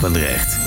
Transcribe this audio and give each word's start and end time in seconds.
Papendrecht. 0.00 0.59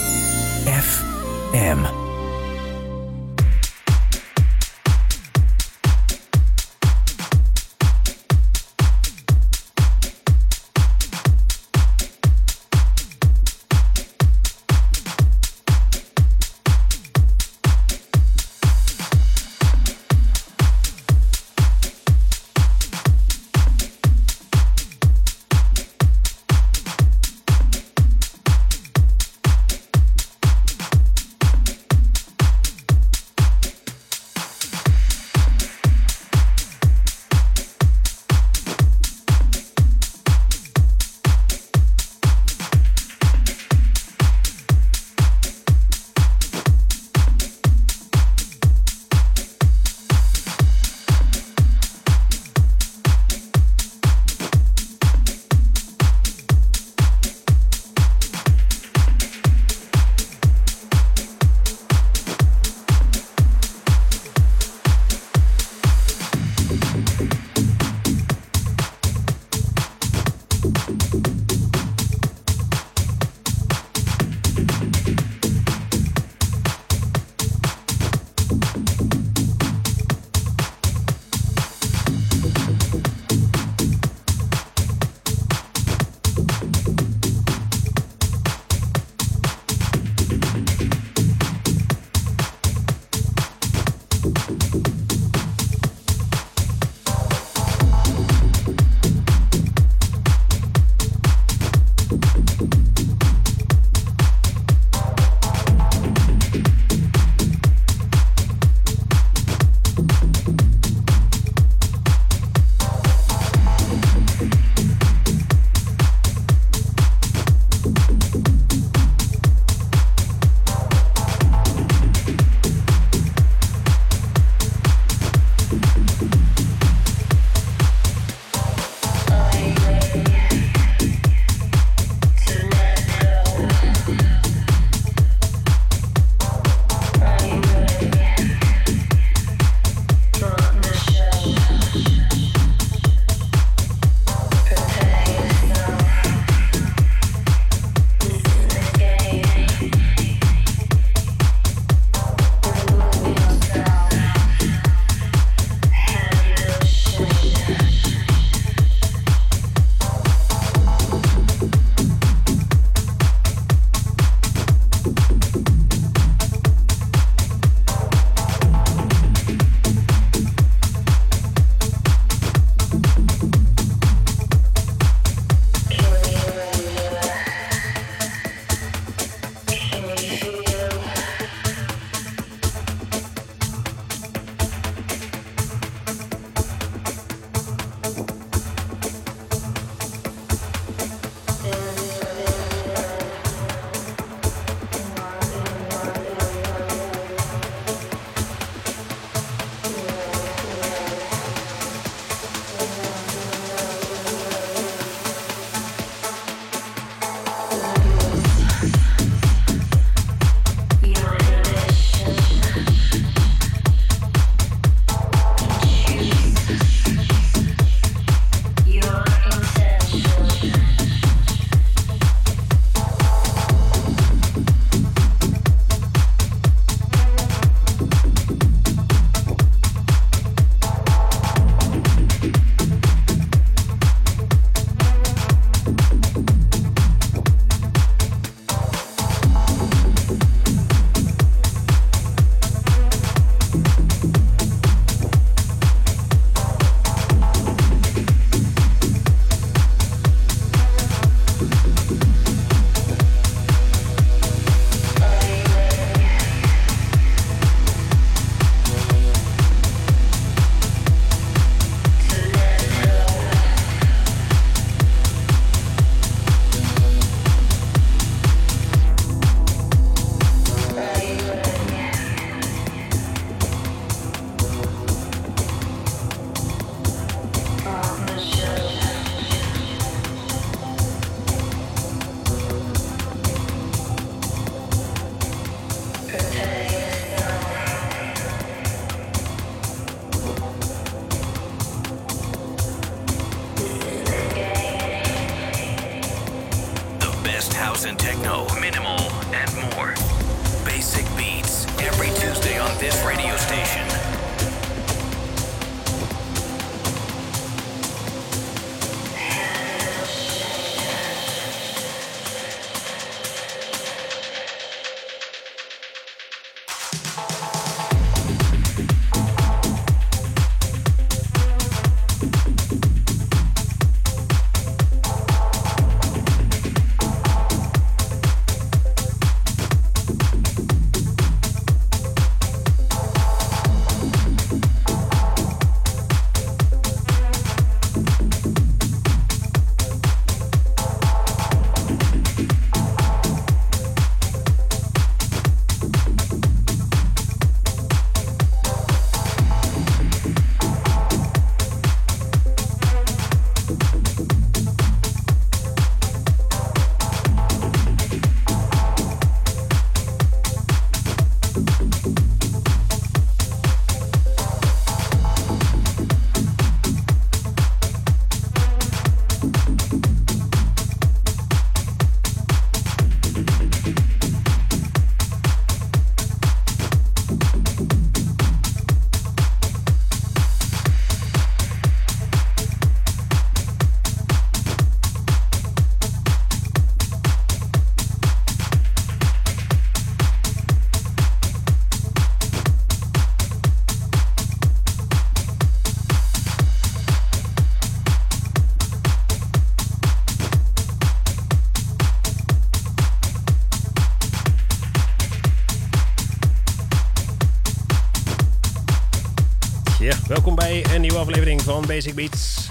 Basic 412.13 412.35
Beats. 412.35 412.89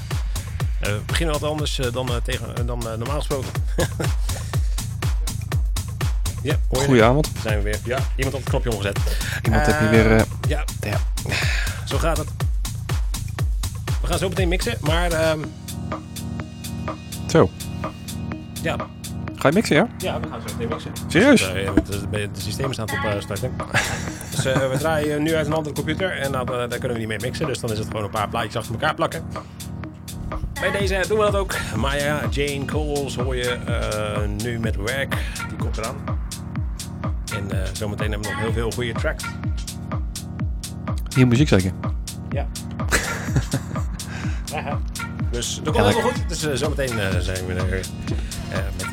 Eh, 0.80 0.92
we 0.92 1.00
beginnen 1.06 1.40
wat 1.40 1.50
anders 1.50 1.78
eh, 1.78 1.92
dan, 1.92 2.08
eh, 2.08 2.16
tegen, 2.16 2.66
dan 2.66 2.78
normaal 2.78 3.18
gesproken. 3.18 3.48
ja? 6.42 6.56
Goedenavond. 6.68 7.30
Zijn 7.42 7.56
we 7.56 7.62
weer. 7.62 7.80
Ja, 7.84 7.98
iemand 8.16 8.34
had 8.34 8.44
het 8.44 8.48
knopje 8.50 8.70
omgezet. 8.70 8.98
Iemand 9.42 9.66
heb 9.66 9.80
je 9.80 9.88
weer... 9.88 10.24
Ja, 10.48 10.64
ja. 10.80 11.00
zo 11.84 11.98
gaat 11.98 12.16
het. 12.16 12.28
We 14.00 14.06
gaan 14.06 14.18
zo 14.18 14.28
meteen 14.28 14.48
mixen, 14.48 14.76
maar 14.80 15.12
ehm, 15.12 15.40
Zo, 17.26 17.50
ja, 18.62 18.76
ga 19.36 19.48
je 19.48 19.54
mixen, 19.54 19.76
ja? 19.76 19.88
ja, 19.98 20.20
we 20.20 20.28
gaan 20.28 20.40
zo 20.40 20.46
meteen 20.52 20.68
mixen. 20.68 20.92
Serieus? 21.08 21.40
Dus, 21.40 22.00
de, 22.00 22.10
de, 22.10 22.30
de 22.32 22.40
systemen 22.40 22.72
staan 22.72 22.90
op 22.90 23.04
eh, 23.04 23.20
starten. 23.20 23.52
Dus 24.42 24.52
eh, 24.52 24.70
we 24.70 24.78
draaien 24.78 25.22
nu 25.22 25.34
uit 25.34 25.46
een 25.46 25.52
andere 25.52 25.74
computer 25.74 26.18
en 26.18 26.32
dan, 26.32 26.48
eh, 26.48 26.54
daar 26.54 26.68
kunnen 26.68 26.92
we 26.92 26.98
niet 26.98 27.08
mee 27.08 27.18
mixen. 27.20 27.46
Dus 27.46 27.60
dan 27.60 27.70
is 27.70 27.78
het 27.78 27.86
gewoon 27.86 28.04
een 28.04 28.10
paar 28.10 28.28
plaatjes 28.28 28.56
achter 28.56 28.72
elkaar 28.72 28.94
plakken. 28.94 29.24
Bij 30.60 30.70
deze 30.70 31.04
doen 31.08 31.18
we 31.18 31.24
dat 31.24 31.36
ook. 31.36 31.54
Maya 31.76 32.20
Jane 32.30 32.64
Coles 32.64 33.16
hoor 33.16 33.36
je 33.36 33.50
eh, 33.50 34.22
nu 34.44 34.58
met 34.58 34.76
werk. 34.76 35.16
Die 35.48 35.56
komt 35.56 35.78
eraan. 35.78 35.96
En 37.34 37.66
zometeen 37.72 38.10
hebben 38.10 38.28
we 38.28 38.34
nog 38.34 38.42
heel 38.42 38.52
veel 38.52 38.70
goede 38.70 38.92
tracks. 38.92 39.24
Hier 41.14 41.26
muziek 41.26 41.48
zeker. 41.48 41.72
Ja. 42.30 42.46
ja. 44.54 44.78
Dus 45.30 45.60
dat 45.62 45.74
komt 45.74 45.86
helemaal 45.86 46.10
goed. 46.10 46.28
Dus 46.28 46.52
zometeen 46.52 47.22
zijn 47.22 47.46
we 47.46 47.54
er 47.54 47.84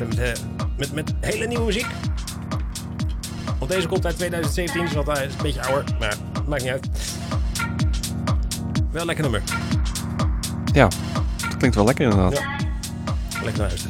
met, 0.08 0.42
met, 0.76 0.92
met 0.92 1.14
hele 1.20 1.46
nieuwe 1.46 1.64
muziek. 1.64 1.86
Deze 3.70 3.88
komt 3.88 4.06
uit 4.06 4.16
2017, 4.16 4.84
dus 4.84 4.92
wat, 4.92 5.08
eh, 5.18 5.24
is 5.24 5.32
een 5.32 5.42
beetje 5.42 5.62
ouder. 5.62 5.96
Maar 5.98 6.16
maakt 6.46 6.62
niet 6.62 6.70
uit. 6.70 6.88
Wel 8.90 9.00
een 9.00 9.06
lekker 9.06 9.22
nummer. 9.24 9.42
Ja, 10.72 10.88
dat 11.36 11.56
klinkt 11.56 11.76
wel 11.76 11.84
lekker 11.84 12.04
inderdaad. 12.04 12.38
Ja. 12.38 12.56
Lekker 13.42 13.60
luisteren. 13.62 13.89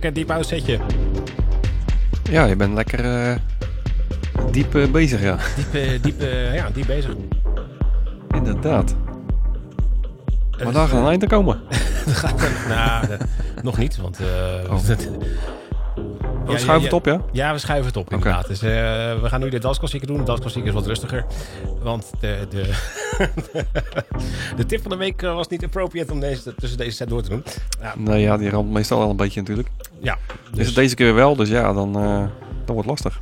Lekker 0.00 0.20
diep 0.20 0.30
house 0.30 0.48
setje. 0.48 0.78
Ja, 2.30 2.44
je 2.44 2.56
bent 2.56 2.74
lekker 2.74 3.04
eh, 3.04 3.36
diep 4.50 4.74
eh, 4.74 4.90
bezig, 4.90 5.22
ja. 5.22 5.36
Diep, 5.56 5.74
eh, 5.74 6.02
diep, 6.02 6.20
ja, 6.52 6.70
diep 6.70 6.86
bezig. 6.86 7.14
Inderdaad. 8.30 8.94
Maar 10.64 10.72
daar 10.72 10.88
gaat 10.88 11.00
een 11.00 11.06
eind 11.06 11.22
aan 11.22 11.28
komen. 11.28 11.60
nou, 12.68 13.06
nog 13.62 13.78
niet, 13.78 13.96
want... 13.96 14.18
Oh. 14.70 14.78
We 16.44 16.58
schuiven 16.58 16.90
ja, 16.90 16.96
het 16.96 17.06
op, 17.06 17.06
ja? 17.06 17.20
Ja, 17.32 17.52
we 17.52 17.58
schuiven 17.58 17.86
het 17.86 17.96
op 17.96 18.10
inderdaad. 18.10 18.46
Dus 18.46 18.60
we 18.60 19.20
gaan 19.22 19.40
nu 19.40 19.48
de 19.48 19.58
dansklassieker 19.58 20.08
doen. 20.08 20.18
De 20.18 20.24
dansklassieker 20.24 20.68
is 20.68 20.74
wat 20.74 20.86
rustiger. 20.86 21.24
Want 21.82 22.10
de, 22.20 22.46
de, 22.50 22.70
de 24.56 24.66
tip 24.66 24.82
van 24.82 24.90
de 24.90 24.96
week 24.96 25.20
was 25.20 25.48
niet 25.48 25.64
appropriate 25.64 26.12
om 26.12 26.20
deze, 26.20 26.54
tussen 26.54 26.78
deze 26.78 26.90
set 26.90 27.08
door 27.08 27.22
te 27.22 27.28
doen. 27.28 27.44
Ja, 27.80 27.94
Nee, 27.96 28.20
ja, 28.20 28.36
die 28.36 28.50
ramt 28.50 28.70
meestal 28.70 28.98
wel 28.98 29.10
een 29.10 29.16
beetje 29.16 29.40
natuurlijk. 29.40 29.68
Is 30.60 30.66
dus, 30.66 30.74
het 30.74 30.84
deze 30.84 30.94
keer 30.94 31.14
wel, 31.14 31.36
dus 31.36 31.48
ja, 31.48 31.72
dan, 31.72 31.96
eh 31.96 32.24
dan 32.64 32.74
wordt 32.74 32.88
het 32.88 33.04
lastig. 33.04 33.20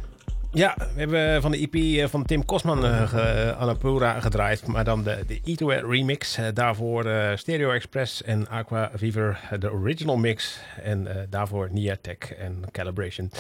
ja, 0.52 0.74
we 0.76 0.98
hebben 1.00 1.42
van 1.42 1.50
de 1.50 1.58
EP 1.58 1.74
eh, 1.74 2.08
van 2.08 2.24
Tim 2.24 2.44
Kosman 2.44 2.84
eh 2.84 3.08
ge, 3.08 3.54
Annapura 3.58 4.20
gedraaid. 4.20 4.66
Maar 4.66 4.84
dan 4.84 5.02
de, 5.02 5.24
de 5.26 5.40
Eatware 5.44 5.86
remix. 5.86 6.36
Eh, 6.36 6.46
daarvoor 6.54 7.04
eh, 7.04 7.36
Stereo 7.36 7.70
Express 7.70 8.22
en 8.22 8.48
Aqua 8.48 8.90
eh, 8.92 9.58
de 9.58 9.72
original 9.72 10.16
mix. 10.16 10.58
En 10.82 11.06
eh, 11.06 11.22
daarvoor 11.30 11.68
Nia 11.72 11.96
Tech 12.00 12.34
en 12.34 12.64
Calibration. 12.70 13.30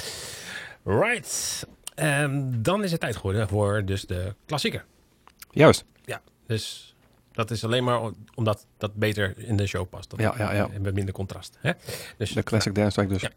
Right. 0.84 1.66
Ehm, 1.94 2.42
dan 2.50 2.84
is 2.84 2.90
het 2.90 3.00
tijd 3.00 3.16
geworden 3.16 3.48
voor 3.48 3.84
dus 3.84 4.06
de 4.06 4.34
klassieker. 4.46 4.84
Juist. 5.50 5.84
Ja, 6.04 6.20
dus 6.46 6.94
dat 7.38 7.50
is 7.50 7.64
alleen 7.64 7.84
maar 7.84 8.00
omdat 8.34 8.66
dat 8.78 8.94
beter 8.94 9.34
in 9.36 9.56
de 9.56 9.66
show 9.66 9.88
past. 9.88 10.10
Dat 10.10 10.20
Ja, 10.20 10.34
ja, 10.38 10.52
ja. 10.52 10.68
En 10.72 10.80
met 10.82 10.94
minder 10.94 11.14
contrast. 11.14 11.58
Hè? 11.60 11.72
Dus, 12.16 12.32
De 12.32 12.42
classic 12.42 12.74
dance 12.74 12.92
track 12.94 13.08
dus. 13.08 13.22
Ja. 13.22 13.30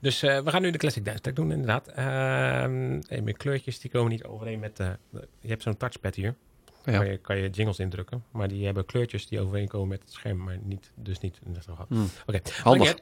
dus 0.00 0.22
eh, 0.22 0.40
we 0.40 0.50
gaan 0.50 0.62
nu 0.62 0.70
de 0.70 0.78
Classic 0.78 1.04
Dance 1.04 1.20
Track 1.20 1.36
doen, 1.36 1.52
inderdaad. 1.52 1.88
Ehm 1.88 3.00
en 3.08 3.24
mijn 3.24 3.36
kleurtjes 3.36 3.78
die 3.80 3.90
komen 3.90 4.10
niet 4.10 4.24
overeen 4.24 4.58
met... 4.58 4.80
eh, 4.80 4.88
je 5.40 5.48
hebt 5.48 5.62
zo'n 5.62 5.76
touchpad 5.76 6.14
hier. 6.14 6.34
Ja. 6.84 6.92
Waar 6.92 7.06
je, 7.06 7.16
kan 7.16 7.36
je 7.36 7.50
jingles 7.50 7.78
indrukken. 7.78 8.24
Maar 8.30 8.48
die 8.48 8.64
hebben 8.64 8.86
kleurtjes 8.86 9.28
die 9.28 9.40
overeenkomen 9.40 9.88
met 9.88 10.00
het 10.00 10.12
scherm. 10.12 10.44
Maar 10.44 10.58
niet, 10.62 10.90
dus 10.94 11.20
niet 11.20 11.38
in 11.46 11.54
geval. 11.54 11.86
Hmm. 11.88 12.08
Oké. 12.26 12.40
Handig. 12.62 12.94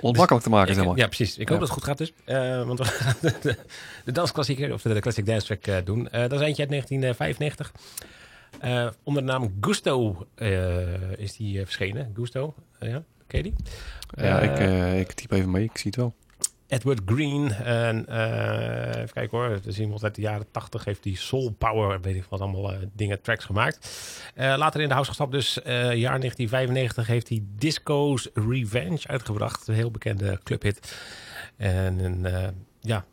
Onmakkelijk 0.00 0.44
te 0.44 0.50
maken, 0.50 0.74
zeg 0.74 0.84
maar. 0.84 0.96
Ja, 0.96 1.06
precies. 1.06 1.38
Ik 1.38 1.48
hoop 1.48 1.60
Ja. 1.60 1.66
dat 1.66 1.68
het 1.68 1.70
goed 1.78 1.84
gaat 1.84 1.98
dus. 1.98 2.12
Eh, 2.24 2.66
want 2.66 2.78
we 2.78 2.84
gaan 2.84 3.14
de, 3.20 3.34
de, 3.42 3.56
de 4.04 4.12
dansklassieker, 4.12 4.72
of 4.72 4.82
de, 4.82 4.94
de 4.94 5.00
Classic 5.00 5.26
Dance 5.26 5.56
Track 5.56 5.86
doen. 5.86 6.08
Eh, 6.10 6.20
dat 6.20 6.32
is 6.32 6.46
eentje 6.46 6.62
uit 6.62 6.70
1995. 6.70 7.72
Eh, 8.60 8.88
onder 9.02 9.22
de 9.22 9.32
naam 9.32 9.56
Gusto 9.60 10.26
eh, 10.34 11.18
is 11.18 11.36
die 11.36 11.58
eh, 11.58 11.64
verschenen. 11.64 12.12
Gusto, 12.14 12.54
Eh, 12.78 12.88
ja, 12.90 13.02
ken 13.26 13.38
je 13.38 13.42
die? 13.42 13.54
Ja, 14.16 14.40
ik, 14.40 14.58
ik 15.00 15.12
typ 15.12 15.30
even 15.30 15.50
mee, 15.50 15.64
ik 15.64 15.78
zie 15.78 15.90
het 15.90 15.96
wel. 15.96 16.14
Edward 16.66 17.00
Green. 17.06 17.52
En, 17.52 17.98
even 18.88 19.12
kijken 19.12 19.38
hoor. 19.38 19.60
We 19.62 19.72
zien 19.72 19.84
iemand 19.84 20.04
uit 20.04 20.14
de 20.14 20.20
jaren 20.20 20.50
80 20.50 20.84
heeft 20.84 21.02
die 21.02 21.16
Soul 21.16 21.50
Power, 21.50 22.00
weet 22.00 22.16
ik 22.16 22.24
wat 22.28 22.40
allemaal 22.40 22.72
dingen, 22.92 23.20
tracks 23.20 23.44
gemaakt. 23.44 23.88
Later 24.36 24.80
in 24.80 24.88
de 24.88 24.92
house 24.94 25.08
gestapt, 25.08 25.32
dus 25.32 25.54
jaar 25.64 25.92
1995 25.92 27.06
heeft 27.06 27.28
hij 27.28 27.42
Disco's 27.56 28.28
Revenge 28.34 29.06
uitgebracht. 29.06 29.68
Een 29.68 29.74
heel 29.74 29.90
bekende 29.90 30.40
clubhit. 30.42 30.96
En 31.56 32.26
ja, 32.80 33.04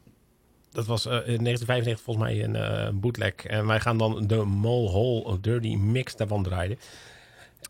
dat 0.76 0.86
was 0.86 1.06
eh, 1.06 1.12
in 1.12 1.44
1995 1.44 2.02
volgens 2.02 2.26
mij 2.26 2.44
een 2.44 2.56
eh, 2.56 2.90
bootleg. 2.94 3.34
En 3.34 3.68
wij 3.68 3.80
gaan 3.80 3.98
dan 3.98 4.28
de 4.28 4.36
Mole 4.36 4.90
Hole 4.90 5.40
Dirty 5.40 5.76
Mix 5.76 6.16
daarvan 6.16 6.44
draaien. 6.44 6.80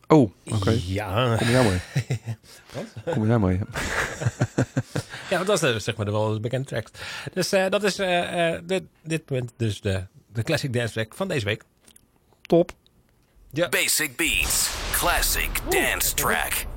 Oh, 0.08 0.30
oké. 0.44 0.78
Ja, 0.86 1.36
Kom 1.36 1.46
je 1.46 1.52
daar 1.52 1.64
mee? 1.64 1.80
Kom 3.14 3.22
je 3.22 3.28
daar 3.28 3.40
mee? 3.40 3.60
Ja, 5.30 5.44
dat 5.44 5.62
is 5.62 5.70
eh, 5.70 5.78
zeg 5.78 5.96
maar 5.96 6.06
de 6.06 6.12
wel 6.12 6.40
bekende 6.40 6.66
tracks. 6.66 6.90
Dus 7.32 7.52
eh, 7.52 7.68
dat 7.68 7.82
is 7.82 7.98
eh, 7.98 8.54
eh, 8.54 8.62
dit, 8.64 8.82
dit 9.02 9.30
moment 9.30 9.52
dus 9.56 9.80
de, 9.80 10.06
de 10.32 10.42
Classic 10.42 10.72
Dance 10.72 10.92
Track 10.92 11.14
van 11.14 11.28
deze 11.28 11.44
week. 11.44 11.62
Top. 12.42 12.72
Basic 13.70 14.16
Beats. 14.16 14.70
Classic 14.92 15.50
Dance 15.70 16.14
Track. 16.14 16.75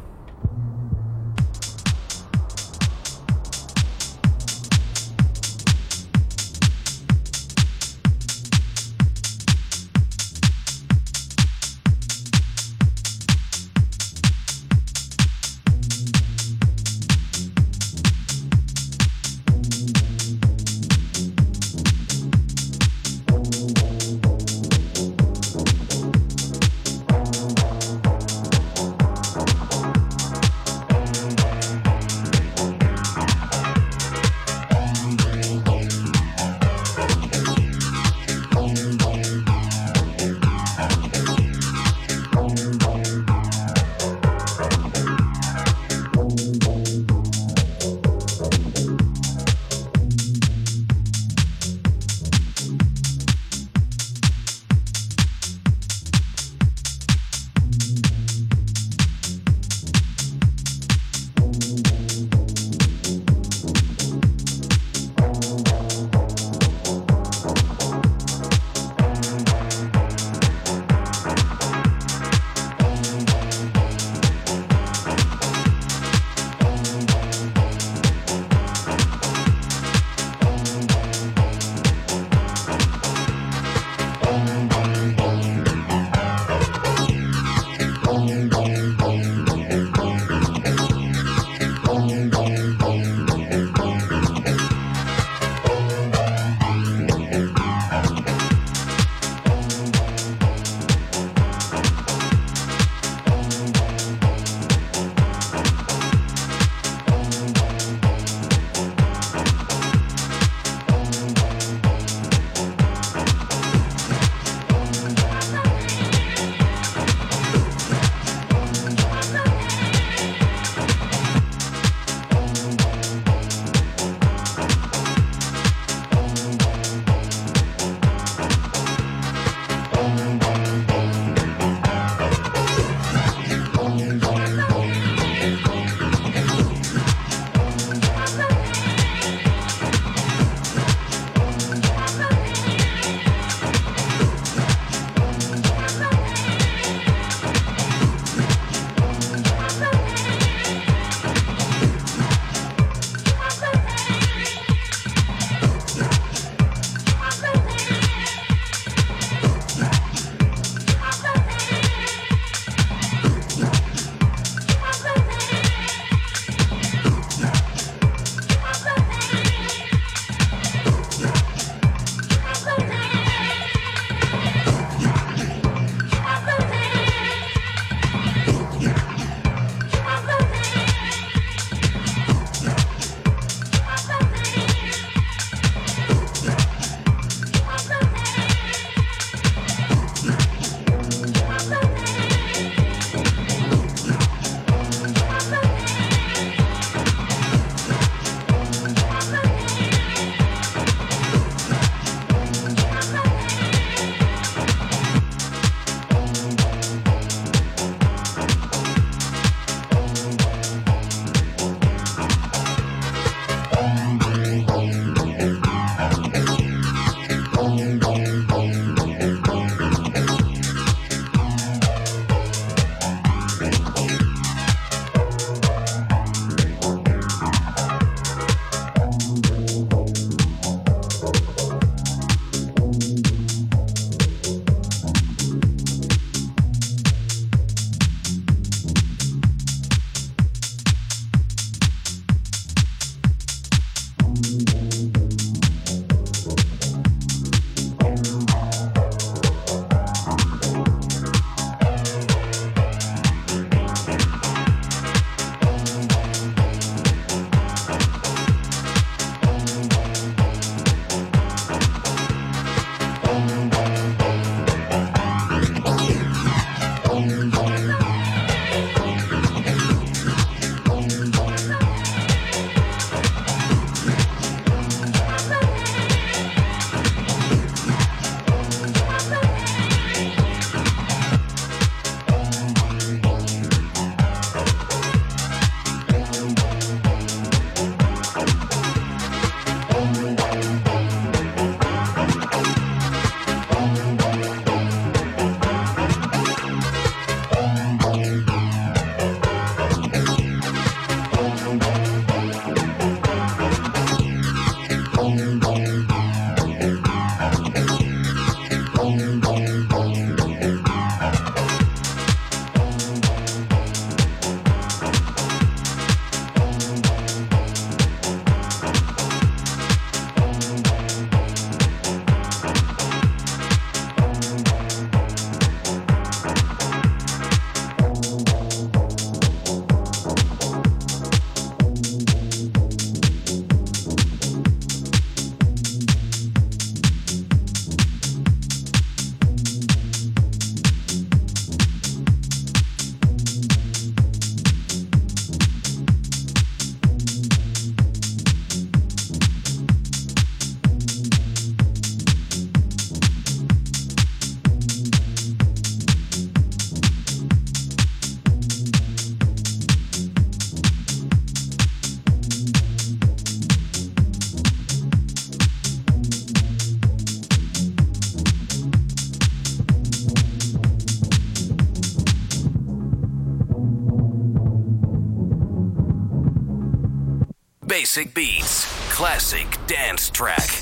Basic 378.10 378.34
Beats, 378.34 378.86
classic 379.12 379.78
dance 379.86 380.32
track. 380.32 380.79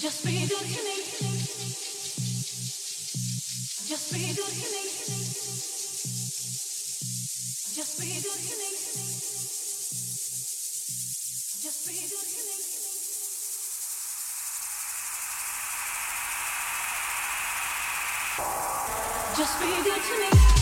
Just 0.00 0.24
be 0.24 0.30
good 0.30 0.50
to 0.50 0.64
me. 0.64 0.96
Just 3.88 4.12
be 4.12 4.18
good 4.28 4.36
to 4.36 4.66
me. 4.70 4.82
Just 7.74 7.98
be 7.98 8.06
good 8.06 8.22
to 8.22 8.54
me. 8.58 8.70
Just 11.62 11.82
be 11.88 11.94
good 11.94 12.10
to 12.10 12.42
me. 12.46 12.56
Just 19.36 19.60
be 19.60 19.66
good 19.82 20.02
to 20.02 20.14
me. 20.20 20.57